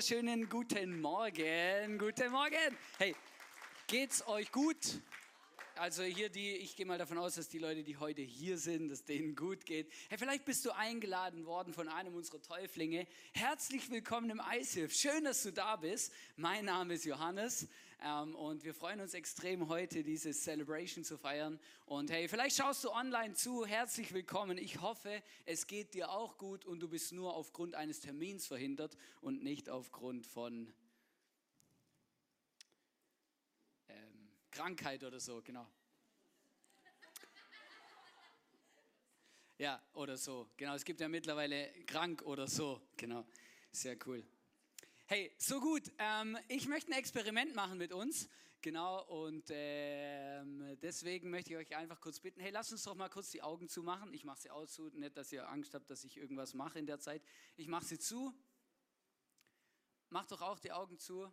[0.00, 2.74] Wunderschönen guten Morgen, guten Morgen.
[2.96, 3.14] Hey,
[3.86, 4.76] geht's euch gut?
[5.80, 8.90] Also hier die, ich gehe mal davon aus, dass die Leute, die heute hier sind,
[8.90, 9.90] dass denen gut geht.
[10.10, 13.06] Hey, vielleicht bist du eingeladen worden von einem unserer Täuflinge.
[13.32, 14.92] Herzlich willkommen im ISIF.
[14.92, 16.12] Schön, dass du da bist.
[16.36, 17.66] Mein Name ist Johannes.
[18.04, 21.58] Ähm, und wir freuen uns extrem, heute diese Celebration zu feiern.
[21.86, 23.64] Und hey, vielleicht schaust du online zu.
[23.64, 24.58] Herzlich willkommen.
[24.58, 28.98] Ich hoffe, es geht dir auch gut und du bist nur aufgrund eines Termins verhindert
[29.22, 30.70] und nicht aufgrund von
[34.50, 35.70] Krankheit oder so, genau.
[39.58, 40.48] Ja, oder so.
[40.56, 42.80] Genau, es gibt ja mittlerweile krank oder so.
[42.96, 43.26] Genau,
[43.70, 44.24] sehr cool.
[45.06, 45.82] Hey, so gut.
[45.98, 48.28] Ähm, ich möchte ein Experiment machen mit uns.
[48.62, 53.08] Genau, und ähm, deswegen möchte ich euch einfach kurz bitten, hey, lasst uns doch mal
[53.08, 54.12] kurz die Augen zumachen.
[54.12, 56.86] Ich mache sie auch zu, nicht, dass ihr Angst habt, dass ich irgendwas mache in
[56.86, 57.22] der Zeit.
[57.56, 58.34] Ich mache sie zu.
[60.10, 61.32] Macht doch auch die Augen zu.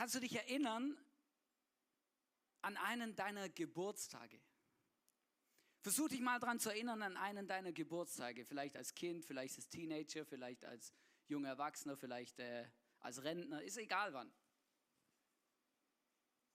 [0.00, 0.96] Kannst du dich erinnern
[2.62, 4.40] an einen deiner Geburtstage?
[5.82, 9.68] Versuch dich mal daran zu erinnern an einen deiner Geburtstage, vielleicht als Kind, vielleicht als
[9.68, 10.94] Teenager, vielleicht als
[11.26, 12.66] junger Erwachsener, vielleicht äh,
[13.00, 14.32] als Rentner, ist egal wann.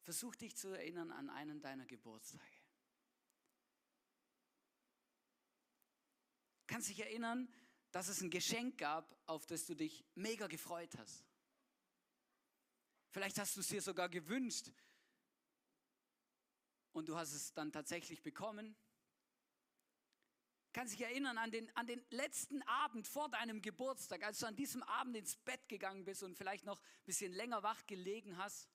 [0.01, 2.63] Versuch dich zu erinnern an einen deiner Geburtstage.
[6.65, 7.47] Kannst dich erinnern,
[7.91, 11.34] dass es ein Geschenk gab, auf das du dich mega gefreut hast.
[13.15, 14.73] Vielleicht hast du es dir sogar gewünscht.
[16.91, 18.75] Und du hast es dann tatsächlich bekommen.
[20.73, 24.57] Kann sich erinnern an den, an den letzten Abend vor deinem Geburtstag, als du an
[24.57, 28.69] diesem Abend ins Bett gegangen bist und vielleicht noch ein bisschen länger wach gelegen hast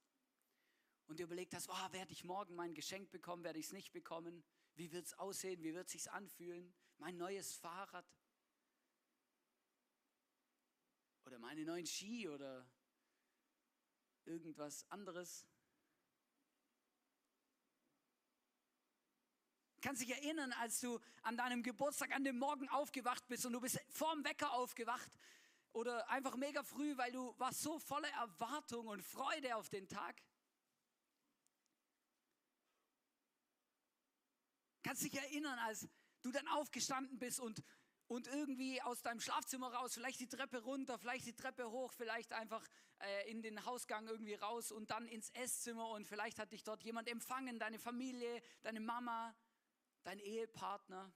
[1.06, 3.92] und dir überlegt hast, oh, werde ich morgen mein Geschenk bekommen, werde ich es nicht
[3.92, 4.42] bekommen,
[4.74, 8.10] wie wird es aussehen, wie wird es sich anfühlen, mein neues Fahrrad?
[11.26, 12.66] Oder meine neuen Ski oder
[14.30, 15.44] irgendwas anderes.
[19.82, 23.60] Kannst dich erinnern, als du an deinem Geburtstag an dem Morgen aufgewacht bist und du
[23.60, 25.10] bist vorm Wecker aufgewacht
[25.72, 30.22] oder einfach mega früh, weil du warst so voller Erwartung und Freude auf den Tag.
[34.82, 35.88] Kannst dich erinnern, als
[36.22, 37.62] du dann aufgestanden bist und,
[38.10, 42.32] und irgendwie aus deinem Schlafzimmer raus, vielleicht die Treppe runter, vielleicht die Treppe hoch, vielleicht
[42.32, 42.66] einfach
[42.98, 46.82] äh, in den Hausgang irgendwie raus und dann ins Esszimmer und vielleicht hat dich dort
[46.82, 49.32] jemand empfangen, deine Familie, deine Mama,
[50.02, 51.12] dein Ehepartner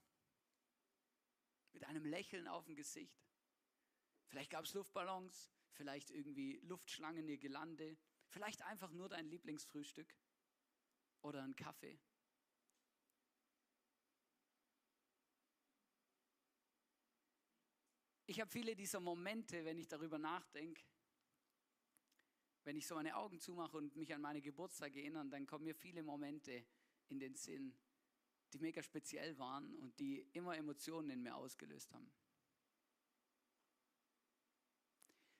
[1.73, 3.27] mit einem Lächeln auf dem Gesicht.
[4.27, 7.97] Vielleicht gab es Luftballons, vielleicht irgendwie Luftschlangen, ihr Gelande,
[8.29, 10.15] vielleicht einfach nur dein Lieblingsfrühstück
[11.23, 11.99] oder ein Kaffee.
[18.27, 20.83] Ich habe viele dieser Momente, wenn ich darüber nachdenke,
[22.63, 25.75] wenn ich so meine Augen zumache und mich an meine Geburtstage erinnere, dann kommen mir
[25.75, 26.65] viele Momente
[27.09, 27.77] in den Sinn,
[28.53, 32.11] die mega speziell waren und die immer Emotionen in mir ausgelöst haben.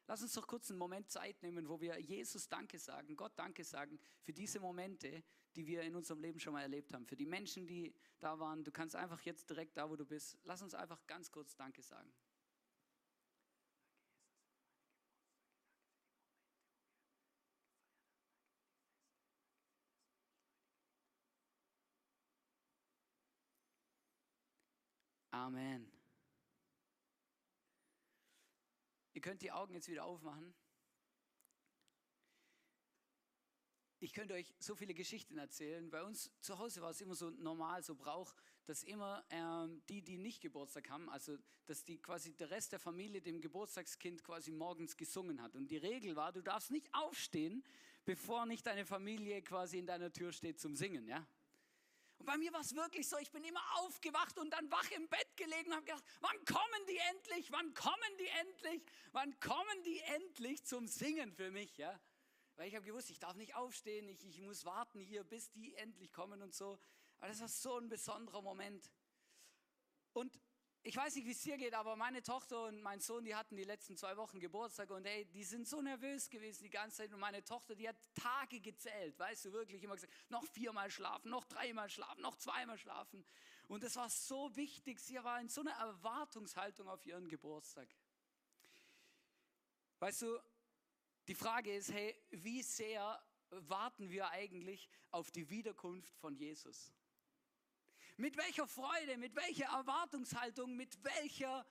[0.07, 3.63] Lass uns doch kurz einen Moment Zeit nehmen, wo wir Jesus Danke sagen, Gott Danke
[3.63, 5.23] sagen für diese Momente,
[5.55, 7.07] die wir in unserem Leben schon mal erlebt haben.
[7.07, 8.63] Für die Menschen, die da waren.
[8.63, 11.81] Du kannst einfach jetzt direkt da, wo du bist, lass uns einfach ganz kurz Danke
[11.81, 12.13] sagen.
[25.45, 25.87] Amen.
[29.13, 30.55] Ihr könnt die Augen jetzt wieder aufmachen.
[33.99, 35.87] Ich könnte euch so viele Geschichten erzählen.
[35.91, 38.33] Bei uns zu Hause war es immer so normal, so Brauch,
[38.65, 41.37] dass immer ähm, die, die nicht Geburtstag haben, also
[41.67, 45.55] dass die quasi der Rest der Familie dem Geburtstagskind quasi morgens gesungen hat.
[45.55, 47.63] Und die Regel war, du darfst nicht aufstehen,
[48.03, 51.23] bevor nicht deine Familie quasi in deiner Tür steht zum Singen, ja?
[52.17, 55.07] Und bei mir war es wirklich so, ich bin immer aufgewacht und dann wach im
[55.07, 57.51] Bett Gelegen und habe gedacht, wann kommen die endlich?
[57.51, 58.83] Wann kommen die endlich?
[59.11, 61.77] Wann kommen die endlich zum Singen für mich?
[61.77, 61.99] Ja?
[62.55, 65.75] Weil ich habe gewusst, ich darf nicht aufstehen, ich, ich muss warten hier, bis die
[65.75, 66.79] endlich kommen und so.
[67.17, 68.89] Aber das war so ein besonderer Moment.
[70.13, 70.39] Und
[70.87, 73.57] ich weiß nicht, wie es dir geht, aber meine Tochter und mein Sohn, die hatten
[73.57, 77.11] die letzten zwei Wochen Geburtstag und ey, die sind so nervös gewesen die ganze Zeit.
[77.11, 81.31] Und meine Tochter, die hat Tage gezählt, weißt du, wirklich immer gesagt, noch viermal schlafen,
[81.31, 83.25] noch dreimal schlafen, noch zweimal schlafen.
[83.67, 84.99] Und das war so wichtig.
[84.99, 87.87] Sie war in so einer Erwartungshaltung auf ihren Geburtstag.
[89.99, 90.39] Weißt du,
[91.27, 96.91] die Frage ist, hey, wie sehr warten wir eigentlich auf die Wiederkunft von Jesus?
[98.17, 101.65] Mit welcher Freude, mit welcher Erwartungshaltung, mit welcher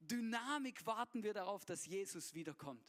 [0.00, 2.84] Dynamik warten wir darauf, dass Jesus wiederkommt?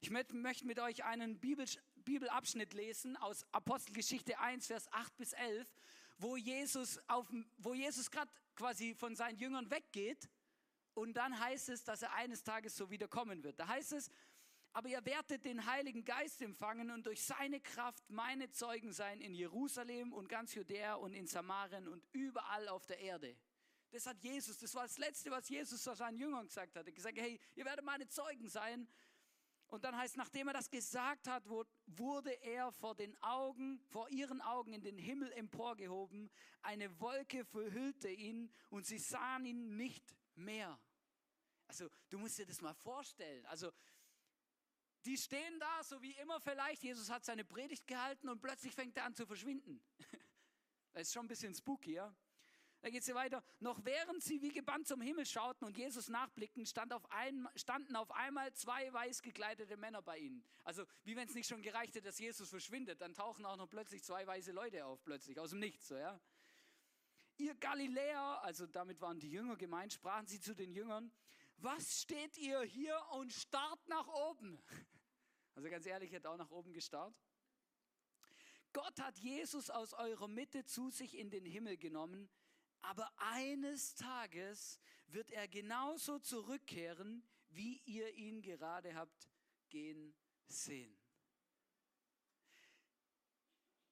[0.00, 0.34] Ich möchte
[0.66, 5.68] mit euch einen Bibelabschnitt lesen aus Apostelgeschichte 1, Vers 8 bis 11,
[6.22, 7.00] wo Jesus,
[7.74, 10.28] Jesus gerade quasi von seinen Jüngern weggeht
[10.94, 13.58] und dann heißt es, dass er eines Tages so wiederkommen wird.
[13.58, 14.10] Da heißt es,
[14.74, 19.34] aber ihr werdet den Heiligen Geist empfangen und durch seine Kraft meine Zeugen sein in
[19.34, 23.36] Jerusalem und ganz Judäa und in Samarien und überall auf der Erde.
[23.90, 26.86] Das hat Jesus, das war das Letzte, was Jesus zu seinen Jüngern gesagt hat.
[26.86, 28.88] Er hat gesagt, hey, ihr werdet meine Zeugen sein.
[29.72, 31.48] Und dann heißt, nachdem er das gesagt hat,
[31.86, 36.30] wurde er vor den Augen, vor ihren Augen in den Himmel emporgehoben.
[36.60, 40.78] Eine Wolke verhüllte ihn und sie sahen ihn nicht mehr.
[41.68, 43.46] Also, du musst dir das mal vorstellen.
[43.46, 43.72] Also,
[45.06, 46.82] die stehen da, so wie immer vielleicht.
[46.82, 49.82] Jesus hat seine Predigt gehalten und plötzlich fängt er an zu verschwinden.
[50.94, 52.14] Das ist schon ein bisschen spooky, ja?
[52.82, 53.44] Da geht es weiter.
[53.60, 57.94] Noch während sie wie gebannt zum Himmel schauten und Jesus nachblickten, stand auf ein, standen
[57.94, 60.44] auf einmal zwei weiß gekleidete Männer bei ihnen.
[60.64, 63.68] Also wie wenn es nicht schon gereicht hätte, dass Jesus verschwindet, dann tauchen auch noch
[63.68, 66.20] plötzlich zwei weiße Leute auf, plötzlich aus dem Nichts, so ja.
[67.38, 71.12] Ihr Galiläer, also damit waren die Jünger gemeint, sprachen sie zu den Jüngern,
[71.58, 74.60] was steht ihr hier und starrt nach oben?
[75.54, 77.14] Also ganz ehrlich, ich hätte auch nach oben gestarrt.
[78.72, 82.30] Gott hat Jesus aus eurer Mitte zu sich in den Himmel genommen,
[82.82, 89.28] aber eines Tages wird er genauso zurückkehren, wie ihr ihn gerade habt
[89.68, 90.14] gehen
[90.46, 90.98] sehen.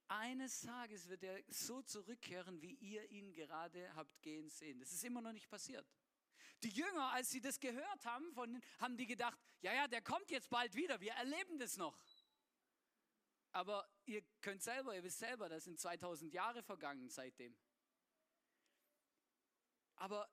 [0.09, 4.81] Eines Tages wird er so zurückkehren, wie ihr ihn gerade habt gehen sehen.
[4.81, 5.87] Das ist immer noch nicht passiert.
[6.65, 10.31] Die Jünger, als sie das gehört haben, von, haben die gedacht, ja, ja, der kommt
[10.31, 11.97] jetzt bald wieder, wir erleben das noch.
[13.53, 17.57] Aber ihr könnt selber, ihr wisst selber, das sind 2000 Jahre vergangen seitdem.
[20.01, 20.31] Aber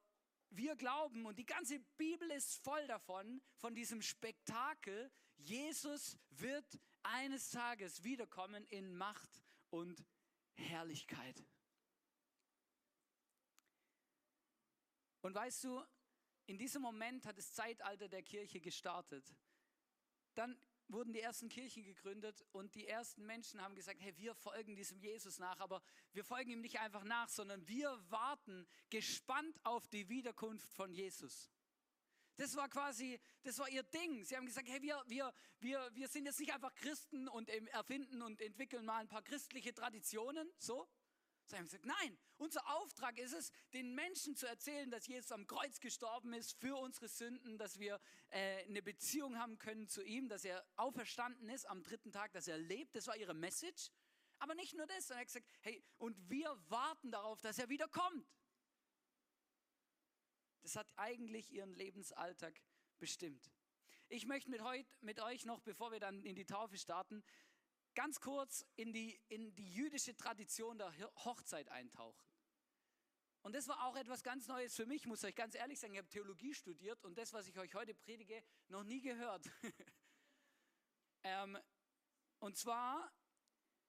[0.49, 7.49] wir glauben, und die ganze Bibel ist voll davon, von diesem Spektakel, Jesus wird eines
[7.49, 10.05] Tages wiederkommen in Macht und
[10.55, 11.45] Herrlichkeit.
[15.21, 15.83] Und weißt du,
[16.45, 19.35] in diesem Moment hat das Zeitalter der Kirche gestartet.
[20.33, 20.57] Dann
[20.89, 24.99] wurden die ersten Kirchen gegründet und die ersten Menschen haben gesagt, hey, wir folgen diesem
[24.99, 25.81] Jesus nach, aber
[26.13, 31.51] wir folgen ihm nicht einfach nach, sondern wir warten gespannt auf die Wiederkunft von Jesus.
[32.37, 34.23] Das war quasi, das war ihr Ding.
[34.23, 38.21] Sie haben gesagt, hey, wir, wir, wir, wir sind jetzt nicht einfach Christen und erfinden
[38.21, 40.87] und entwickeln mal ein paar christliche Traditionen, so,
[41.47, 45.47] Sie haben gesagt, nein, unser Auftrag ist es, den Menschen zu erzählen, dass Jesus am
[45.47, 50.27] Kreuz gestorben ist für unsere Sünden, dass wir äh, eine Beziehung haben können zu ihm,
[50.27, 52.95] dass er auferstanden ist am dritten Tag, dass er lebt.
[52.95, 53.91] Das war ihre Message.
[54.39, 57.69] Aber nicht nur das, sondern er hat gesagt, hey, und wir warten darauf, dass er
[57.69, 58.27] wieder kommt.
[60.61, 62.61] Das hat eigentlich ihren Lebensalltag
[62.99, 63.51] bestimmt.
[64.09, 67.23] Ich möchte mit, heut, mit euch noch, bevor wir dann in die Taufe starten,
[67.97, 70.93] ganz kurz in die, in die jüdische Tradition der
[71.25, 72.29] Hochzeit eintauchen.
[73.41, 75.93] Und das war auch etwas ganz Neues für mich, muss ich euch ganz ehrlich sagen.
[75.93, 79.49] Ich habe Theologie studiert und das, was ich euch heute predige, noch nie gehört.
[81.23, 81.57] ähm,
[82.37, 83.11] und zwar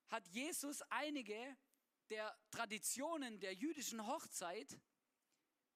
[0.07, 1.59] hat Jesus einige
[2.09, 4.81] der Traditionen der jüdischen Hochzeit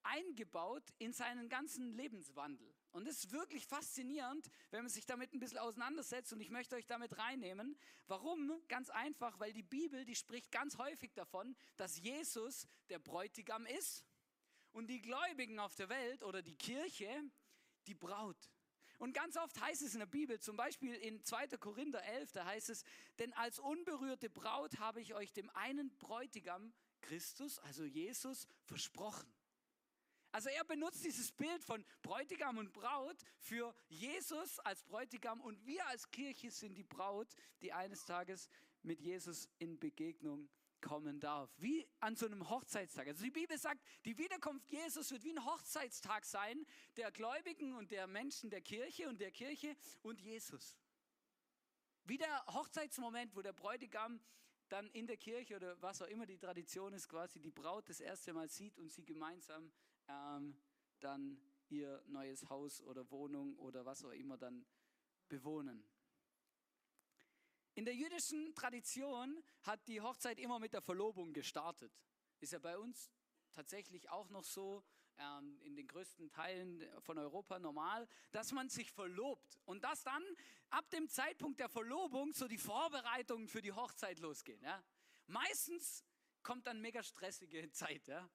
[0.01, 2.72] eingebaut in seinen ganzen Lebenswandel.
[2.93, 6.75] Und es ist wirklich faszinierend, wenn man sich damit ein bisschen auseinandersetzt und ich möchte
[6.75, 7.75] euch damit reinnehmen.
[8.07, 8.53] Warum?
[8.67, 14.05] Ganz einfach, weil die Bibel, die spricht ganz häufig davon, dass Jesus der Bräutigam ist
[14.73, 17.09] und die Gläubigen auf der Welt oder die Kirche
[17.87, 18.49] die Braut.
[18.99, 21.47] Und ganz oft heißt es in der Bibel, zum Beispiel in 2.
[21.57, 22.83] Korinther 11, da heißt es,
[23.17, 26.71] denn als unberührte Braut habe ich euch dem einen Bräutigam,
[27.01, 29.27] Christus, also Jesus, versprochen.
[30.33, 35.85] Also er benutzt dieses Bild von Bräutigam und Braut für Jesus als Bräutigam und wir
[35.87, 37.27] als Kirche sind die Braut,
[37.61, 38.49] die eines Tages
[38.81, 40.49] mit Jesus in Begegnung
[40.81, 41.53] kommen darf.
[41.57, 43.07] Wie an so einem Hochzeitstag.
[43.07, 46.65] Also die Bibel sagt, die Wiederkunft Jesus wird wie ein Hochzeitstag sein,
[46.97, 50.79] der Gläubigen und der Menschen der Kirche und der Kirche und Jesus.
[52.05, 54.19] Wie der Hochzeitsmoment, wo der Bräutigam
[54.69, 57.99] dann in der Kirche oder was auch immer die Tradition ist, quasi die Braut das
[57.99, 59.71] erste Mal sieht und sie gemeinsam
[60.07, 60.55] ähm,
[60.99, 61.37] dann
[61.69, 64.65] ihr neues Haus oder Wohnung oder was auch immer dann
[65.27, 65.83] bewohnen.
[67.75, 71.91] In der jüdischen Tradition hat die Hochzeit immer mit der Verlobung gestartet.
[72.39, 73.11] Ist ja bei uns
[73.51, 74.83] tatsächlich auch noch so
[75.17, 80.23] ähm, in den größten Teilen von Europa normal, dass man sich verlobt und dass dann
[80.69, 84.61] ab dem Zeitpunkt der Verlobung so die Vorbereitungen für die Hochzeit losgehen.
[84.61, 84.83] Ja?
[85.27, 86.03] Meistens
[86.43, 88.29] kommt dann mega stressige Zeit, ja?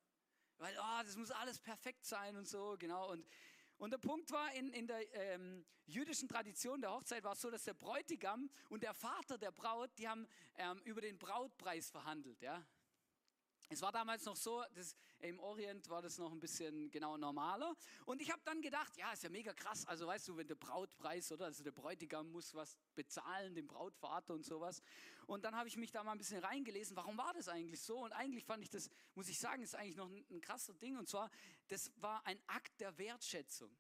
[0.59, 3.11] Weil oh, das muss alles perfekt sein und so, genau.
[3.11, 3.27] Und
[3.79, 7.49] und der Punkt war, in, in der ähm, jüdischen Tradition der Hochzeit war es so,
[7.49, 12.43] dass der Bräutigam und der Vater der Braut, die haben ähm, über den Brautpreis verhandelt.
[12.43, 12.67] Ja?
[13.71, 17.77] Es war damals noch so, dass im Orient war das noch ein bisschen genau normaler.
[18.07, 19.85] Und ich habe dann gedacht, ja, ist ja mega krass.
[19.85, 24.33] Also weißt du, wenn der Brautpreis oder also der Bräutigam muss was bezahlen, dem Brautvater
[24.33, 24.81] und sowas.
[25.27, 27.99] Und dann habe ich mich da mal ein bisschen reingelesen, warum war das eigentlich so?
[27.99, 30.97] Und eigentlich fand ich das, muss ich sagen, ist eigentlich noch ein, ein krasser Ding.
[30.97, 31.31] Und zwar,
[31.67, 33.77] das war ein Akt der Wertschätzung.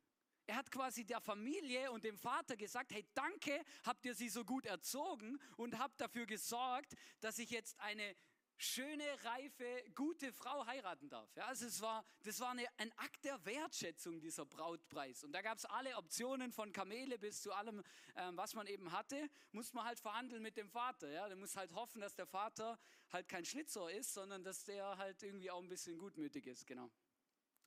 [0.46, 4.44] Er hat quasi der Familie und dem Vater gesagt, hey, danke, habt ihr sie so
[4.44, 8.16] gut erzogen und habt dafür gesorgt, dass ich jetzt eine
[8.58, 11.34] schöne, reife, gute Frau heiraten darf.
[11.36, 15.24] Ja, also es war, das war eine, ein Akt der Wertschätzung, dieser Brautpreis.
[15.24, 17.82] Und da gab es alle Optionen von Kamele bis zu allem,
[18.16, 21.08] ähm, was man eben hatte, muss man halt verhandeln mit dem Vater.
[21.08, 22.78] Ja, der muss halt hoffen, dass der Vater
[23.10, 26.90] halt kein Schlitzer ist, sondern dass der halt irgendwie auch ein bisschen gutmütig ist, genau.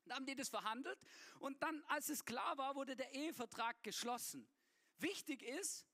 [0.06, 1.00] Da haben die das verhandelt
[1.40, 4.50] und dann, als es klar war, wurde der Ehevertrag geschlossen.
[4.98, 5.86] Wichtig ist,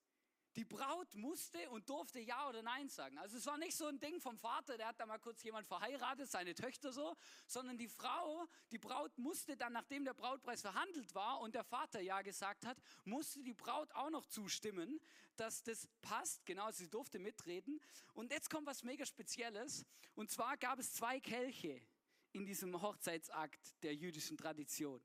[0.57, 3.17] die Braut musste und durfte Ja oder Nein sagen.
[3.19, 5.67] Also es war nicht so ein Ding vom Vater, der hat da mal kurz jemand
[5.67, 11.13] verheiratet, seine Töchter so, sondern die Frau, die Braut musste dann, nachdem der Brautpreis verhandelt
[11.13, 14.99] war und der Vater Ja gesagt hat, musste die Braut auch noch zustimmen,
[15.35, 16.43] dass das passt.
[16.47, 17.79] Genau, sie durfte mitreden.
[18.13, 19.85] Und jetzt kommt was mega Spezielles.
[20.15, 21.79] Und zwar gab es zwei Kelche
[22.31, 25.03] in diesem Hochzeitsakt der jüdischen Tradition.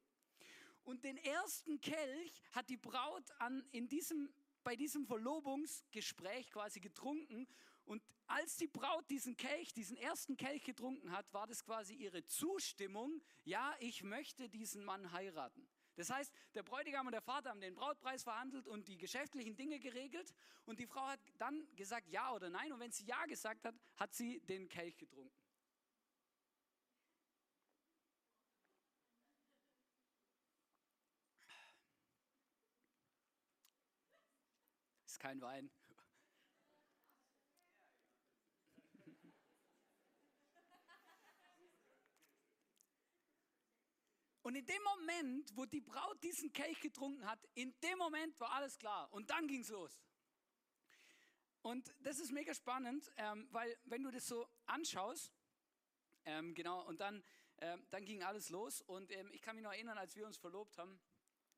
[0.85, 4.32] Und den ersten Kelch hat die Braut an, in diesem
[4.62, 7.47] bei diesem Verlobungsgespräch quasi getrunken.
[7.85, 12.25] Und als die Braut diesen Kelch, diesen ersten Kelch getrunken hat, war das quasi ihre
[12.25, 15.69] Zustimmung, ja, ich möchte diesen Mann heiraten.
[15.97, 19.78] Das heißt, der Bräutigam und der Vater haben den Brautpreis verhandelt und die geschäftlichen Dinge
[19.78, 20.33] geregelt.
[20.64, 22.73] Und die Frau hat dann gesagt ja oder nein.
[22.73, 25.41] Und wenn sie ja gesagt hat, hat sie den Kelch getrunken.
[35.23, 35.71] Kein Wein.
[44.43, 48.50] Und in dem Moment, wo die Braut diesen Kelch getrunken hat, in dem Moment war
[48.50, 49.12] alles klar.
[49.12, 50.02] Und dann ging es los.
[51.62, 55.33] Und das ist mega spannend, ähm, weil wenn du das so anschaust,
[56.25, 57.23] ähm, genau, und dann,
[57.59, 58.83] ähm, dann ging alles los.
[58.83, 61.00] Und ähm, ich kann mich noch erinnern, als wir uns verlobt haben,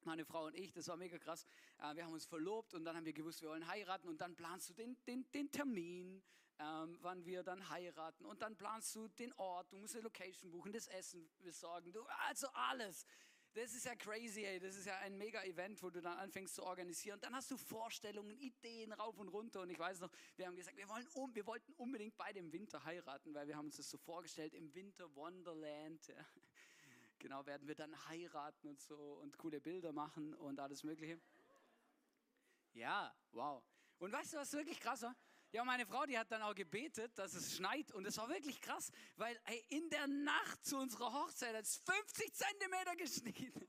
[0.06, 1.46] meine Frau und ich, das war mega krass.
[1.78, 4.34] Äh, wir haben uns verlobt und dann haben wir gewusst, wir wollen heiraten und dann
[4.34, 6.22] planst du den, den, den Termin,
[6.58, 10.50] ähm, wann wir dann heiraten und dann planst du den Ort, du musst eine Location
[10.50, 13.06] buchen, das Essen besorgen, du, also alles.
[13.54, 14.58] Das ist ja crazy, ey.
[14.58, 17.20] Das ist ja ein mega Event, wo du dann anfängst zu organisieren.
[17.20, 19.60] Dann hast du Vorstellungen, Ideen rauf und runter.
[19.60, 22.52] Und ich weiß noch, wir haben gesagt, wir, wollen um, wir wollten unbedingt beide im
[22.52, 26.04] Winter heiraten, weil wir haben uns das so vorgestellt, im Winter Wonderland.
[26.08, 26.16] Ja
[27.24, 31.18] genau, werden wir dann heiraten und so und coole Bilder machen und alles Mögliche.
[32.74, 33.64] Ja, wow.
[33.98, 35.16] Und weißt du, was wirklich krass war?
[35.50, 37.92] Ja, meine Frau, die hat dann auch gebetet, dass es schneit.
[37.92, 41.78] Und es war wirklich krass, weil ey, in der Nacht zu unserer Hochzeit hat es
[41.78, 43.68] 50 Zentimeter geschnien.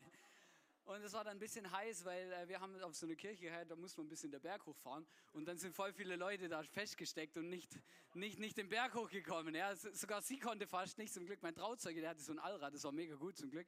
[0.86, 3.46] Und es war dann ein bisschen heiß, weil äh, wir haben auf so eine Kirche
[3.46, 5.08] gehört, da muss man ein bisschen den Berg hochfahren.
[5.34, 7.80] Und dann sind voll viele Leute da festgesteckt und nicht,
[8.14, 9.56] nicht, nicht den Berg hochgekommen.
[9.56, 9.76] Ja.
[9.76, 11.42] Sogar sie konnte fast nicht, zum Glück.
[11.42, 13.68] Mein Trauzeuge, der hatte so ein Allrad, das war mega gut zum Glück.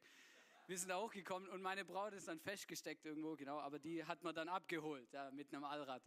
[0.68, 3.58] Wir sind da hochgekommen und meine Braut ist dann festgesteckt irgendwo, genau.
[3.58, 6.02] Aber die hat man dann abgeholt, ja, mit einem Allrad.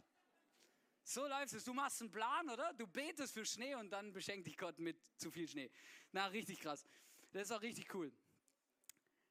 [1.04, 1.64] So läuft es.
[1.64, 2.72] Du machst einen Plan, oder?
[2.72, 5.70] Du betest für Schnee und dann beschenkt dich Gott mit zu viel Schnee.
[6.12, 6.86] Na, richtig krass.
[7.32, 8.12] Das ist auch richtig cool.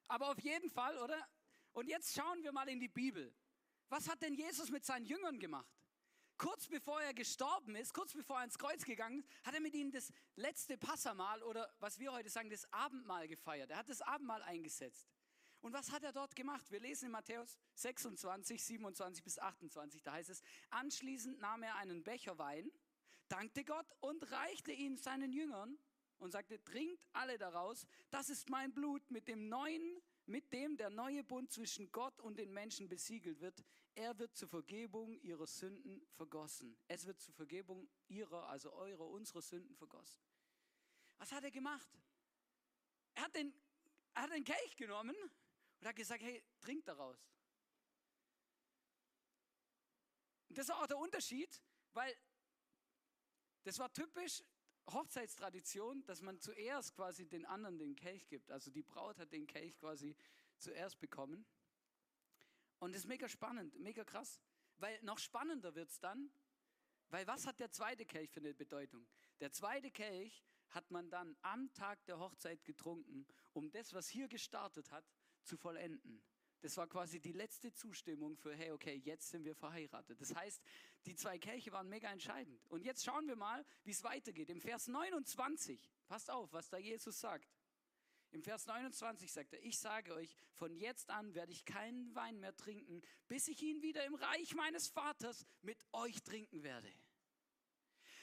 [0.10, 1.28] Aber auf jeden Fall, oder?
[1.74, 3.34] Und jetzt schauen wir mal in die Bibel.
[3.90, 5.82] Was hat denn Jesus mit seinen Jüngern gemacht?
[6.38, 9.76] Kurz bevor er gestorben ist, kurz bevor er ins Kreuz gegangen ist, hat er mit
[9.76, 13.70] ihnen das letzte Passamal oder was wir heute sagen, das Abendmahl gefeiert.
[13.70, 15.08] Er hat das Abendmahl eingesetzt.
[15.62, 16.72] Und was hat er dort gemacht?
[16.72, 22.04] Wir lesen in Matthäus 26, 27 bis 28, da heißt es, anschließend nahm er einen
[22.04, 22.72] Becher Wein,
[23.28, 25.78] dankte Gott und reichte ihn seinen Jüngern
[26.18, 30.90] und sagte, trinkt alle daraus, das ist mein Blut mit dem neuen, mit dem der
[30.90, 33.64] neue Bund zwischen Gott und den Menschen besiegelt wird.
[33.96, 36.78] Er wird zur Vergebung ihrer Sünden vergossen.
[36.88, 40.22] Es wird zur Vergebung ihrer, also eurer, unserer Sünden vergossen.
[41.18, 41.90] Was hat er gemacht?
[43.14, 43.54] Er hat den,
[44.14, 45.16] er hat den Kelch genommen
[45.80, 47.18] und hat gesagt, hey, trink daraus.
[50.50, 51.62] Das war auch der Unterschied,
[51.94, 52.16] weil
[53.64, 54.44] das war typisch
[54.88, 58.52] Hochzeitstradition, dass man zuerst quasi den anderen den Kelch gibt.
[58.52, 60.16] Also die Braut hat den Kelch quasi
[60.58, 61.46] zuerst bekommen.
[62.80, 64.42] Und das ist mega spannend, mega krass.
[64.78, 66.32] Weil noch spannender wird es dann,
[67.10, 69.06] weil was hat der zweite Kelch für eine Bedeutung?
[69.40, 74.28] Der zweite Kelch hat man dann am Tag der Hochzeit getrunken, um das, was hier
[74.28, 75.06] gestartet hat,
[75.44, 76.24] zu vollenden.
[76.62, 80.22] Das war quasi die letzte Zustimmung für, hey, okay, jetzt sind wir verheiratet.
[80.22, 80.62] Das heißt,
[81.08, 82.64] die zwei Kelche waren mega entscheidend.
[82.70, 84.50] Und jetzt schauen wir mal, wie es weitergeht.
[84.50, 87.52] Im Vers 29, passt auf, was da Jesus sagt.
[88.32, 92.40] Im Vers 29 sagt er, ich sage euch, von jetzt an werde ich keinen Wein
[92.40, 96.90] mehr trinken, bis ich ihn wieder im Reich meines Vaters mit euch trinken werde.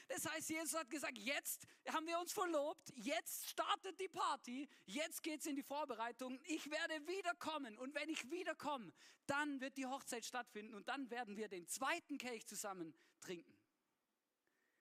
[0.09, 5.21] Das heißt, Jesus hat gesagt, jetzt haben wir uns verlobt, jetzt startet die Party, jetzt
[5.21, 6.39] geht es in die Vorbereitung.
[6.45, 8.91] Ich werde wiederkommen und wenn ich wiederkomme,
[9.27, 13.55] dann wird die Hochzeit stattfinden und dann werden wir den zweiten Kelch zusammen trinken.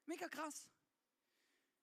[0.07, 0.67] Mega krass.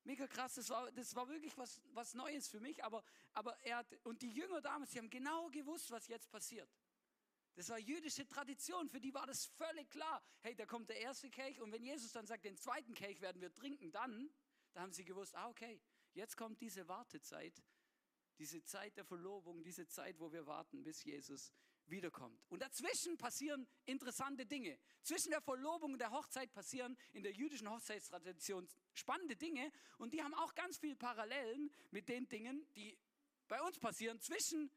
[0.06, 3.78] Mega krass, das war, das war wirklich was, was Neues für mich, aber, aber er
[3.78, 6.70] hat, und die Jünger damals, die haben genau gewusst, was jetzt passiert.
[7.56, 10.22] Das war jüdische Tradition, für die war das völlig klar.
[10.42, 13.42] Hey, da kommt der erste Kelch und wenn Jesus dann sagt, den zweiten Kelch werden
[13.42, 14.30] wir trinken, dann,
[14.74, 15.82] da haben sie gewusst, ah okay,
[16.14, 17.64] jetzt kommt diese Wartezeit,
[18.38, 21.54] diese Zeit der Verlobung, diese Zeit, wo wir warten, bis Jesus
[21.88, 22.44] wiederkommt.
[22.50, 24.78] Und dazwischen passieren interessante Dinge.
[25.02, 30.22] Zwischen der Verlobung und der Hochzeit passieren in der jüdischen Hochzeitstradition spannende Dinge und die
[30.22, 32.98] haben auch ganz viele Parallelen mit den Dingen, die
[33.48, 34.72] bei uns passieren zwischen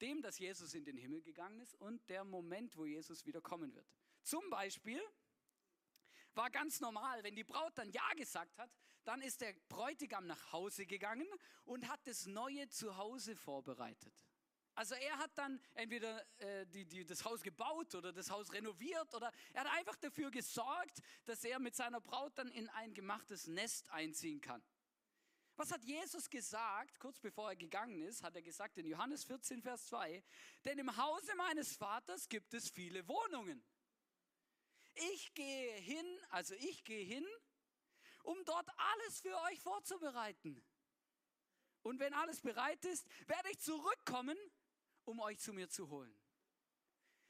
[0.00, 3.74] dem, dass Jesus in den Himmel gegangen ist und der Moment, wo Jesus wieder kommen
[3.74, 3.86] wird.
[4.22, 5.00] Zum Beispiel
[6.34, 8.70] war ganz normal, wenn die Braut dann Ja gesagt hat,
[9.04, 11.26] dann ist der Bräutigam nach Hause gegangen
[11.64, 14.14] und hat das neue Zuhause vorbereitet.
[14.74, 19.12] Also er hat dann entweder äh, die, die, das Haus gebaut oder das Haus renoviert
[19.14, 23.46] oder er hat einfach dafür gesorgt, dass er mit seiner Braut dann in ein gemachtes
[23.46, 24.62] Nest einziehen kann.
[25.60, 29.60] Was hat Jesus gesagt, kurz bevor er gegangen ist, hat er gesagt in Johannes 14,
[29.60, 30.24] Vers 2,
[30.64, 33.62] denn im Hause meines Vaters gibt es viele Wohnungen.
[34.94, 37.26] Ich gehe hin, also ich gehe hin,
[38.22, 40.64] um dort alles für euch vorzubereiten.
[41.82, 44.38] Und wenn alles bereit ist, werde ich zurückkommen,
[45.04, 46.18] um euch zu mir zu holen.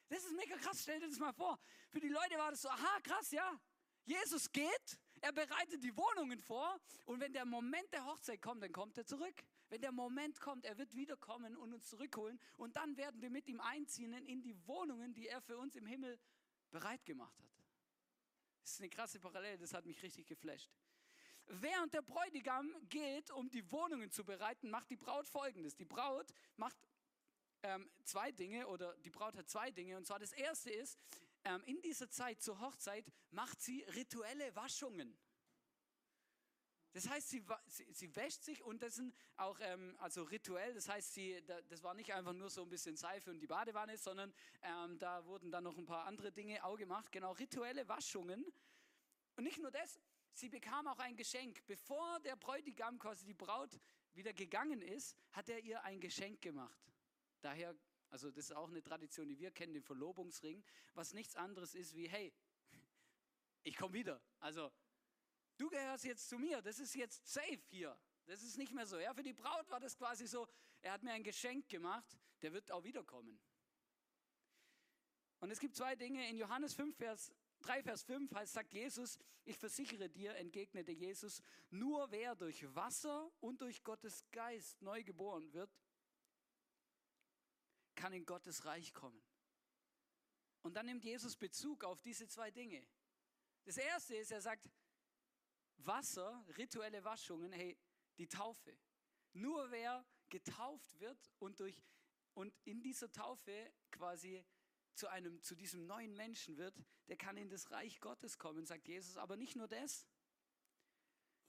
[0.08, 1.58] Das ist mega krass, stell dir das mal vor.
[1.88, 3.60] Für die Leute war das so, aha, krass, ja.
[4.04, 8.72] Jesus geht, er bereitet die Wohnungen vor und wenn der Moment der Hochzeit kommt, dann
[8.72, 9.35] kommt er zurück.
[9.68, 13.46] Wenn der Moment kommt, er wird wiederkommen und uns zurückholen und dann werden wir mit
[13.48, 16.18] ihm einziehen in die Wohnungen, die er für uns im Himmel
[16.70, 17.50] bereit gemacht hat.
[18.62, 20.70] Das ist eine krasse Parallele, das hat mich richtig geflasht.
[21.46, 25.74] Während der Bräutigam geht, um die Wohnungen zu bereiten, macht die Braut folgendes.
[25.74, 26.76] Die Braut macht
[27.62, 29.96] ähm, zwei Dinge oder die Braut hat zwei Dinge.
[29.96, 30.96] Und zwar das erste ist,
[31.44, 35.18] ähm, in dieser Zeit zur Hochzeit macht sie rituelle Waschungen.
[36.92, 40.74] Das heißt, sie, sie, sie, wäscht sich und das sind auch ähm, also rituell.
[40.74, 43.96] Das heißt, sie, das war nicht einfach nur so ein bisschen Seife und die Badewanne,
[43.96, 47.12] sondern ähm, da wurden dann noch ein paar andere Dinge auch gemacht.
[47.12, 48.44] Genau, rituelle Waschungen.
[49.37, 50.00] Und nicht nur das,
[50.33, 51.64] sie bekam auch ein Geschenk.
[51.66, 53.79] Bevor der Bräutigam, quasi die Braut,
[54.14, 56.81] wieder gegangen ist, hat er ihr ein Geschenk gemacht.
[57.40, 57.76] Daher
[58.11, 60.62] also das ist auch eine Tradition, die wir kennen, den Verlobungsring,
[60.94, 62.33] was nichts anderes ist wie, hey,
[63.62, 64.20] ich komme wieder.
[64.40, 64.70] Also
[65.57, 67.99] du gehörst jetzt zu mir, das ist jetzt safe hier.
[68.27, 68.99] Das ist nicht mehr so.
[68.99, 70.46] Ja, für die Braut war das quasi so,
[70.83, 73.40] er hat mir ein Geschenk gemacht, der wird auch wiederkommen.
[75.40, 79.18] Und es gibt zwei Dinge in Johannes 5, Vers 3, Vers 5 heißt, sagt Jesus,
[79.44, 85.53] ich versichere dir, entgegnete Jesus, nur wer durch Wasser und durch Gottes Geist neu geboren
[85.53, 85.70] wird,
[88.00, 89.22] kann in Gottes Reich kommen.
[90.62, 92.86] Und dann nimmt Jesus Bezug auf diese zwei Dinge.
[93.64, 94.70] Das erste ist, er sagt,
[95.76, 97.78] Wasser, rituelle Waschungen, hey,
[98.16, 98.74] die Taufe.
[99.34, 101.82] Nur wer getauft wird und, durch,
[102.32, 104.42] und in dieser Taufe quasi
[104.94, 106.74] zu, einem, zu diesem neuen Menschen wird,
[107.08, 109.18] der kann in das Reich Gottes kommen, sagt Jesus.
[109.18, 110.06] Aber nicht nur das.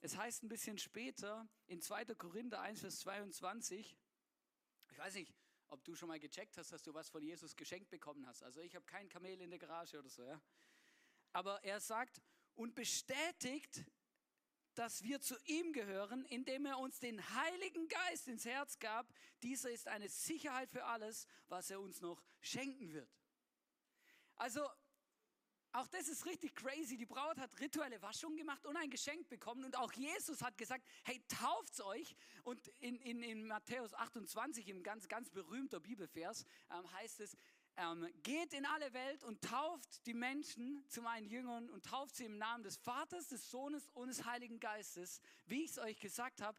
[0.01, 2.15] Es heißt ein bisschen später in 2.
[2.15, 3.97] Korinther 1, Vers 22,
[4.89, 5.33] ich weiß nicht,
[5.71, 8.43] ob du schon mal gecheckt hast, dass du was von Jesus geschenkt bekommen hast.
[8.43, 10.41] Also ich habe kein Kamel in der Garage oder so, ja.
[11.33, 12.21] Aber er sagt,
[12.55, 13.85] und bestätigt
[14.75, 19.07] dass wir zu ihm gehören, indem er uns den Heiligen Geist ins Herz gab.
[19.43, 23.09] Dieser ist eine Sicherheit für alles, was er uns noch schenken wird.
[24.35, 24.65] Also,
[25.73, 26.97] auch das ist richtig crazy.
[26.97, 29.63] Die Braut hat rituelle Waschung gemacht und ein Geschenk bekommen.
[29.63, 32.15] Und auch Jesus hat gesagt, hey, tauft euch.
[32.43, 37.37] Und in, in, in Matthäus 28, im ganz, ganz berühmter Bibelvers, ähm, heißt es,
[37.77, 42.25] ähm, geht in alle Welt und tauft die Menschen zu meinen Jüngern und tauft sie
[42.25, 46.41] im Namen des Vaters, des Sohnes und des Heiligen Geistes, wie ich es euch gesagt
[46.41, 46.57] habe.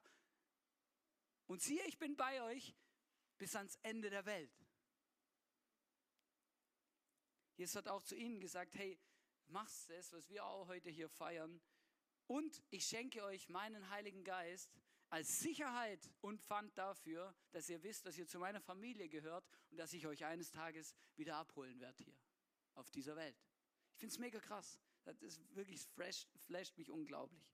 [1.47, 2.75] Und siehe, ich bin bei euch
[3.37, 4.62] bis ans Ende der Welt.
[7.63, 8.99] Jesus hat auch zu ihnen gesagt, hey,
[9.47, 11.61] macht es, was wir auch heute hier feiern.
[12.27, 14.69] Und ich schenke euch meinen Heiligen Geist
[15.11, 19.77] als Sicherheit und Pfand dafür, dass ihr wisst, dass ihr zu meiner Familie gehört und
[19.77, 22.19] dass ich euch eines Tages wieder abholen werde hier
[22.75, 23.41] auf dieser Welt.
[23.93, 24.81] Ich finde es mega krass.
[25.05, 27.49] Das ist wirklich fresh, flasht mich unglaublich.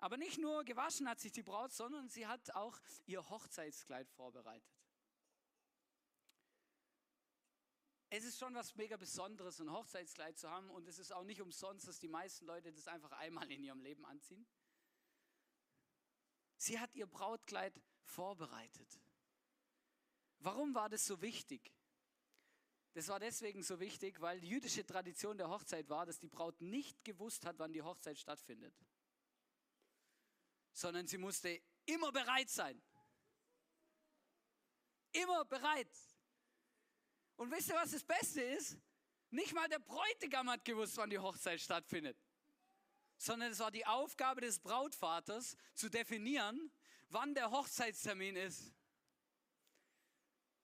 [0.00, 4.78] Aber nicht nur gewaschen hat sich die Braut, sondern sie hat auch ihr Hochzeitskleid vorbereitet.
[8.10, 11.42] Es ist schon was mega Besonderes, ein Hochzeitskleid zu haben und es ist auch nicht
[11.42, 14.46] umsonst, dass die meisten Leute das einfach einmal in ihrem Leben anziehen.
[16.56, 18.98] Sie hat ihr Brautkleid vorbereitet.
[20.38, 21.72] Warum war das so wichtig?
[22.94, 26.60] Das war deswegen so wichtig, weil die jüdische Tradition der Hochzeit war, dass die Braut
[26.60, 28.74] nicht gewusst hat, wann die Hochzeit stattfindet,
[30.72, 32.82] sondern sie musste immer bereit sein.
[35.12, 35.90] Immer bereit.
[37.38, 38.76] Und wisst ihr, was das Beste ist?
[39.30, 42.16] Nicht mal der Bräutigam hat gewusst, wann die Hochzeit stattfindet
[43.18, 46.70] sondern es war die Aufgabe des Brautvaters zu definieren,
[47.08, 48.72] wann der Hochzeitstermin ist.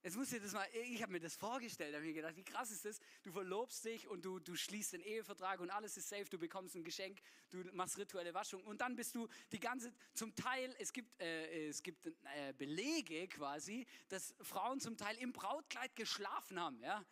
[0.04, 2.70] Jetzt muss ich das mal, ich habe mir das vorgestellt, habe mir gedacht, wie krass
[2.70, 3.00] ist das?
[3.22, 6.74] Du verlobst dich und du, du schließt den Ehevertrag und alles ist safe, du bekommst
[6.74, 10.92] ein Geschenk, du machst rituelle Waschung und dann bist du die ganze, zum Teil, es
[10.92, 16.82] gibt, äh, es gibt äh, Belege quasi, dass Frauen zum Teil im Brautkleid geschlafen haben,
[16.82, 17.02] ja.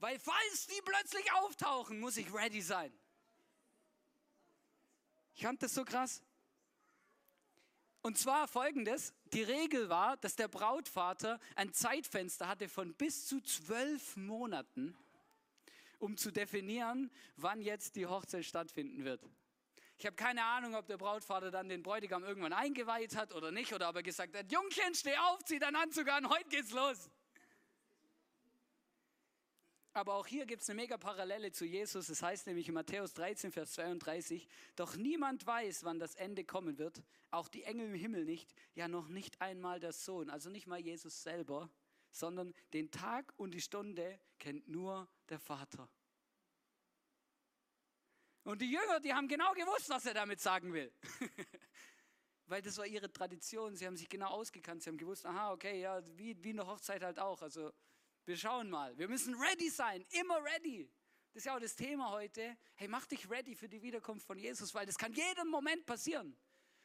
[0.00, 2.92] Weil falls die plötzlich auftauchen, muss ich ready sein.
[5.34, 6.20] Ich fand das so krass.
[8.02, 13.40] Und zwar folgendes, die Regel war, dass der Brautvater ein Zeitfenster hatte von bis zu
[13.40, 14.96] zwölf Monaten,
[16.00, 19.24] um zu definieren, wann jetzt die Hochzeit stattfinden wird.
[19.98, 23.72] Ich habe keine Ahnung, ob der Brautvater dann den Bräutigam irgendwann eingeweiht hat oder nicht,
[23.72, 27.08] oder ob er gesagt hat, Jungchen, steh auf, zieh deinen Anzug an, heute geht's los.
[29.94, 32.08] Aber auch hier gibt es eine mega Parallele zu Jesus.
[32.08, 36.44] Es das heißt nämlich in Matthäus 13, Vers 32, doch niemand weiß, wann das Ende
[36.44, 40.48] kommen wird, auch die Engel im Himmel nicht, ja noch nicht einmal der Sohn, also
[40.48, 41.70] nicht mal Jesus selber,
[42.10, 45.88] sondern den Tag und die Stunde kennt nur der Vater.
[48.44, 50.92] Und die Jünger, die haben genau gewusst, was er damit sagen will.
[52.46, 53.76] Weil das war ihre Tradition.
[53.76, 54.82] Sie haben sich genau ausgekannt.
[54.82, 57.40] Sie haben gewusst, aha, okay, ja, wie, wie in der Hochzeit halt auch.
[57.40, 57.72] Also
[58.24, 58.96] wir schauen mal.
[58.98, 60.90] Wir müssen ready sein, immer ready.
[61.32, 62.56] Das ist ja auch das Thema heute.
[62.74, 66.36] Hey, mach dich ready für die Wiederkunft von Jesus, weil das kann jeden Moment passieren.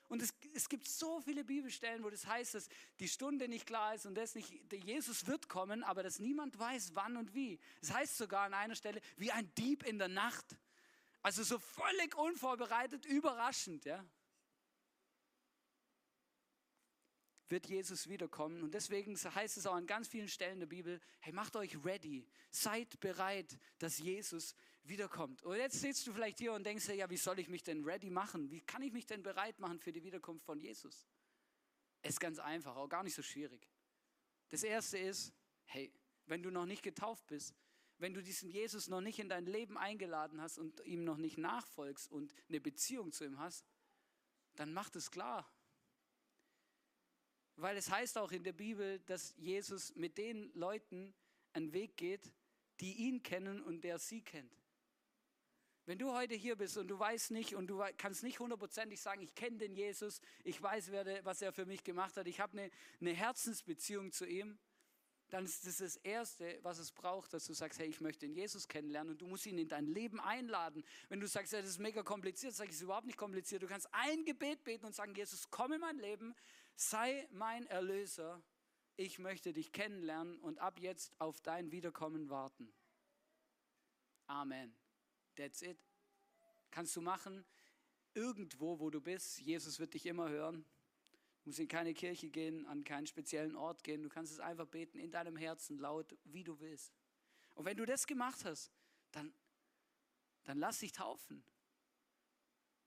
[0.07, 2.69] Und es, es gibt so viele Bibelstellen, wo das heißt, dass
[2.99, 6.91] die Stunde nicht klar ist und das nicht, Jesus wird kommen, aber dass niemand weiß,
[6.93, 7.59] wann und wie.
[7.81, 10.55] Es das heißt sogar an einer Stelle, wie ein Dieb in der Nacht.
[11.21, 14.05] Also so völlig unvorbereitet, überraschend, ja.
[17.49, 18.63] Wird Jesus wiederkommen.
[18.63, 22.27] Und deswegen heißt es auch an ganz vielen Stellen der Bibel, hey, macht euch ready,
[22.51, 25.43] seid bereit, dass Jesus wiederkommt.
[25.43, 28.09] Und jetzt sitzt du vielleicht hier und denkst ja, wie soll ich mich denn ready
[28.09, 28.49] machen?
[28.51, 31.07] Wie kann ich mich denn bereit machen für die Wiederkunft von Jesus?
[32.01, 33.69] Es ist ganz einfach, auch gar nicht so schwierig.
[34.49, 35.33] Das erste ist,
[35.65, 35.91] hey,
[36.25, 37.55] wenn du noch nicht getauft bist,
[37.97, 41.37] wenn du diesen Jesus noch nicht in dein Leben eingeladen hast und ihm noch nicht
[41.37, 43.65] nachfolgst und eine Beziehung zu ihm hast,
[44.55, 45.49] dann mach es klar.
[47.57, 51.13] Weil es heißt auch in der Bibel, dass Jesus mit den Leuten
[51.53, 52.31] einen Weg geht,
[52.79, 54.53] die ihn kennen und der sie kennt.
[55.87, 59.21] Wenn du heute hier bist und du weißt nicht und du kannst nicht hundertprozentig sagen,
[59.21, 60.91] ich kenne den Jesus, ich weiß,
[61.23, 64.59] was er für mich gemacht hat, ich habe eine, eine Herzensbeziehung zu ihm,
[65.29, 68.35] dann ist das das Erste, was es braucht, dass du sagst, hey, ich möchte den
[68.35, 70.83] Jesus kennenlernen und du musst ihn in dein Leben einladen.
[71.09, 73.63] Wenn du sagst, ja, das ist mega kompliziert, sage ich, es ist überhaupt nicht kompliziert.
[73.63, 76.35] Du kannst ein Gebet beten und sagen, Jesus, komm in mein Leben,
[76.77, 78.41] sei mein Erlöser.
[78.95, 82.73] Ich möchte dich kennenlernen und ab jetzt auf dein Wiederkommen warten.
[84.27, 84.73] Amen.
[85.35, 85.77] That's it.
[86.71, 87.45] Kannst du machen,
[88.13, 89.39] irgendwo, wo du bist.
[89.39, 90.65] Jesus wird dich immer hören
[91.47, 94.03] musst in keine Kirche gehen, an keinen speziellen Ort gehen.
[94.03, 96.93] Du kannst es einfach beten in deinem Herzen laut, wie du willst.
[97.55, 98.71] Und wenn du das gemacht hast,
[99.11, 99.33] dann,
[100.43, 101.43] dann lass dich taufen.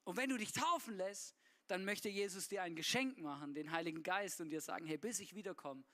[0.04, 1.34] Und wenn du dich taufen lässt,
[1.70, 5.20] dann möchte Jesus dir ein Geschenk machen, den Heiligen Geist, und dir sagen, hey, bis
[5.20, 5.84] ich wiederkomme,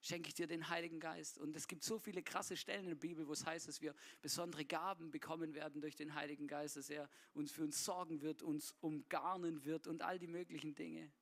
[0.00, 1.38] schenke ich dir den Heiligen Geist.
[1.38, 3.94] Und es gibt so viele krasse Stellen in der Bibel, wo es heißt, dass wir
[4.22, 8.42] besondere Gaben bekommen werden durch den Heiligen Geist, dass er uns für uns sorgen wird,
[8.42, 11.12] uns umgarnen wird und all die möglichen Dinge.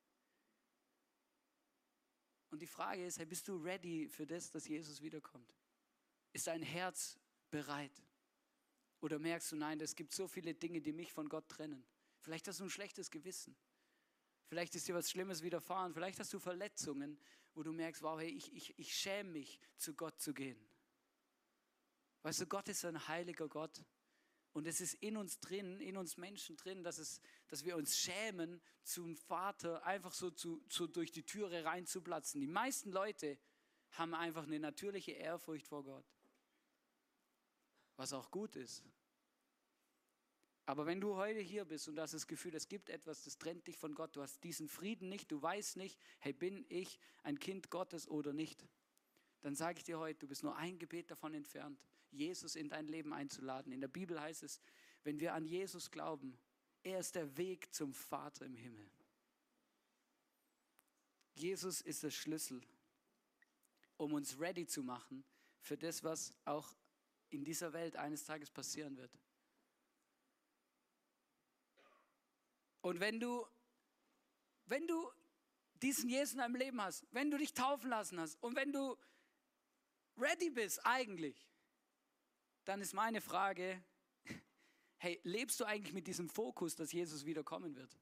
[2.50, 5.52] Und die Frage ist, hey, bist du ready für das, dass Jesus wiederkommt?
[6.32, 7.18] Ist dein Herz
[7.50, 8.02] bereit?
[9.00, 11.84] Oder merkst du, nein, es gibt so viele Dinge, die mich von Gott trennen.
[12.20, 13.56] Vielleicht hast du ein schlechtes Gewissen.
[14.54, 15.92] Vielleicht ist dir was Schlimmes widerfahren.
[15.92, 17.18] Vielleicht hast du Verletzungen,
[17.54, 20.56] wo du merkst, wow, hey, ich, ich, ich schäme mich, zu Gott zu gehen.
[22.22, 23.84] Weißt du, Gott ist ein heiliger Gott.
[24.52, 27.98] Und es ist in uns drin, in uns Menschen drin, dass, es, dass wir uns
[27.98, 32.40] schämen, zum Vater einfach so, zu, so durch die Türe reinzuplatzen.
[32.40, 33.36] Die meisten Leute
[33.90, 36.06] haben einfach eine natürliche Ehrfurcht vor Gott.
[37.96, 38.84] Was auch gut ist.
[40.66, 43.66] Aber wenn du heute hier bist und hast das Gefühl, es gibt etwas, das trennt
[43.66, 47.38] dich von Gott, du hast diesen Frieden nicht, du weißt nicht, hey, bin ich ein
[47.38, 48.66] Kind Gottes oder nicht,
[49.42, 51.78] dann sage ich dir heute, du bist nur ein Gebet davon entfernt,
[52.10, 53.72] Jesus in dein Leben einzuladen.
[53.72, 54.60] In der Bibel heißt es,
[55.02, 56.38] wenn wir an Jesus glauben,
[56.82, 58.88] er ist der Weg zum Vater im Himmel.
[61.34, 62.62] Jesus ist der Schlüssel,
[63.98, 65.24] um uns ready zu machen
[65.60, 66.74] für das, was auch
[67.30, 69.10] in dieser Welt eines Tages passieren wird.
[72.84, 73.46] Und wenn du,
[74.66, 75.10] wenn du
[75.80, 78.94] diesen Jesus in deinem Leben hast, wenn du dich taufen lassen hast und wenn du
[80.18, 81.48] ready bist eigentlich,
[82.66, 83.82] dann ist meine Frage,
[84.98, 87.98] hey, lebst du eigentlich mit diesem Fokus, dass Jesus wiederkommen wird?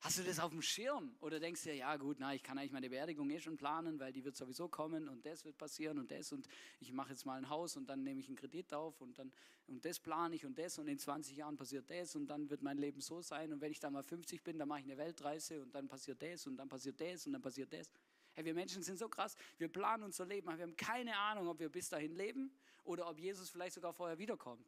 [0.00, 1.16] Hast du das auf dem Schirm?
[1.20, 3.98] Oder denkst du dir, ja gut, na, ich kann eigentlich meine Beerdigung eh schon planen,
[3.98, 6.46] weil die wird sowieso kommen und das wird passieren und das und
[6.78, 9.32] ich mache jetzt mal ein Haus und dann nehme ich einen Kredit auf und dann
[9.66, 12.62] und das plane ich und das und in 20 Jahren passiert das und dann wird
[12.62, 14.98] mein Leben so sein und wenn ich dann mal 50 bin, dann mache ich eine
[14.98, 17.90] Weltreise und dann passiert das und dann passiert das und dann passiert das.
[18.34, 21.48] Hey, wir Menschen sind so krass, wir planen unser Leben, aber wir haben keine Ahnung,
[21.48, 22.52] ob wir bis dahin leben
[22.84, 24.64] oder ob Jesus vielleicht sogar vorher wiederkommt.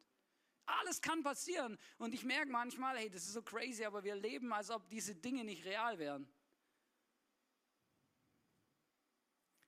[0.79, 1.77] Alles kann passieren.
[1.97, 5.15] Und ich merke manchmal, hey, das ist so crazy, aber wir leben, als ob diese
[5.15, 6.27] Dinge nicht real wären.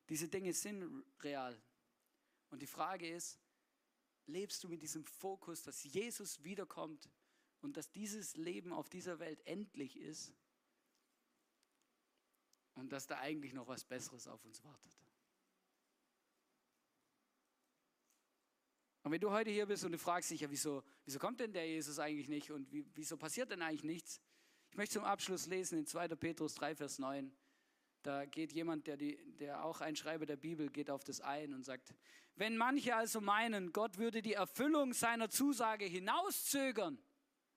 [0.10, 1.62] Diese Dinge sind real.
[2.50, 3.39] Und die Frage ist,
[4.26, 7.10] lebst du mit diesem Fokus, dass Jesus wiederkommt
[7.62, 10.34] und dass dieses Leben auf dieser Welt endlich ist
[12.76, 14.92] und dass da eigentlich noch was Besseres auf uns wartet?
[19.04, 21.52] Und wenn du heute hier bist und du fragst dich, ja, wieso, wieso kommt denn
[21.52, 24.22] der Jesus eigentlich nicht und wie, wieso passiert denn eigentlich nichts?
[24.72, 26.08] Ich möchte zum Abschluss lesen in 2.
[26.16, 27.32] Petrus 3, Vers 9.
[28.02, 31.54] Da geht jemand, der, die, der auch ein Schreiber der Bibel, geht auf das ein
[31.54, 31.94] und sagt,
[32.36, 36.98] wenn manche also meinen, Gott würde die Erfüllung seiner Zusage hinauszögern,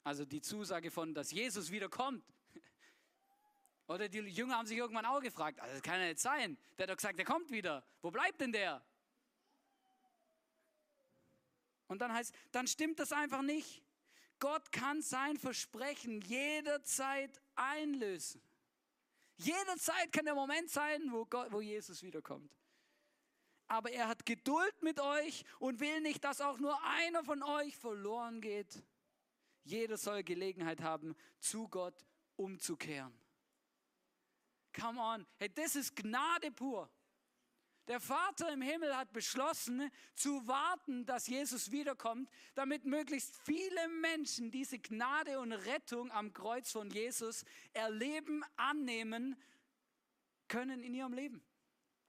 [0.02, 2.24] also die Zusage von, dass Jesus wiederkommt,
[3.86, 6.84] oder die Jünger haben sich irgendwann auch gefragt, also das kann ja nicht sein, der
[6.84, 8.84] hat doch gesagt, der kommt wieder, wo bleibt denn der?
[11.88, 13.82] Und dann heißt, dann stimmt das einfach nicht.
[14.38, 18.42] Gott kann sein Versprechen jederzeit einlösen.
[19.38, 22.50] Jederzeit kann der Moment sein, wo, Gott, wo Jesus wiederkommt.
[23.68, 27.76] Aber er hat Geduld mit euch und will nicht, dass auch nur einer von euch
[27.76, 28.82] verloren geht.
[29.64, 33.12] Jeder soll Gelegenheit haben, zu Gott umzukehren.
[34.78, 36.88] Come on, hey, das ist Gnade pur.
[37.88, 44.50] Der Vater im Himmel hat beschlossen, zu warten, dass Jesus wiederkommt, damit möglichst viele Menschen
[44.50, 49.40] diese Gnade und Rettung am Kreuz von Jesus erleben, annehmen
[50.48, 51.44] können in ihrem Leben.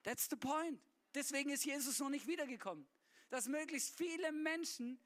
[0.04, 0.82] That's the point.
[1.14, 2.88] Deswegen ist Jesus noch nicht wiedergekommen.
[3.30, 5.00] Dass möglichst viele Menschen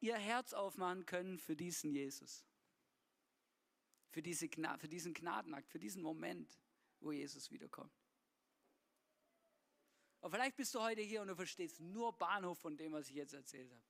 [0.00, 2.44] ihr Herz aufmachen können für diesen Jesus.
[4.10, 6.58] Für, diese, für diesen Gnadenakt, für diesen Moment,
[7.00, 7.99] wo Jesus wiederkommt.
[10.20, 13.16] Und vielleicht bist du heute hier und du verstehst nur Bahnhof von dem, was ich
[13.16, 13.82] jetzt erzählt habe.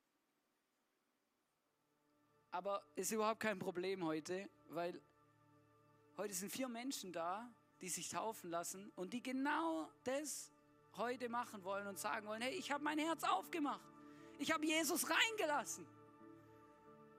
[2.52, 5.00] Aber ist überhaupt kein Problem heute, weil
[6.16, 10.52] heute sind vier Menschen da, die sich taufen lassen und die genau das
[10.96, 13.80] heute machen wollen und sagen wollen, hey, ich habe mein Herz aufgemacht.
[14.38, 15.86] Ich habe Jesus reingelassen.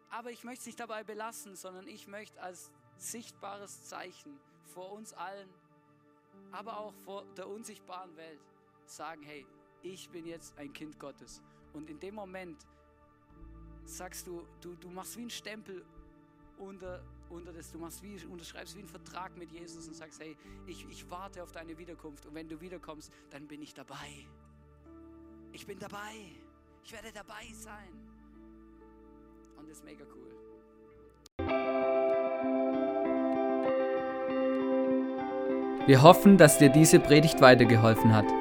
[0.09, 4.39] Aber ich möchte es nicht dabei belassen, sondern ich möchte als sichtbares Zeichen
[4.73, 5.49] vor uns allen,
[6.51, 8.41] aber auch vor der unsichtbaren Welt
[8.91, 9.45] sagen, hey,
[9.81, 11.41] ich bin jetzt ein Kind Gottes.
[11.73, 12.65] Und in dem Moment
[13.85, 15.85] sagst du, du, du machst wie ein Stempel
[16.57, 20.37] unter, unter das, du machst wie, unterschreibst wie einen Vertrag mit Jesus und sagst, hey,
[20.67, 24.27] ich, ich warte auf deine Wiederkunft und wenn du wiederkommst, dann bin ich dabei.
[25.51, 26.31] Ich bin dabei.
[26.83, 27.89] Ich werde dabei sein.
[29.57, 30.31] Und das ist mega cool.
[35.87, 38.40] Wir hoffen, dass dir diese Predigt weitergeholfen hat.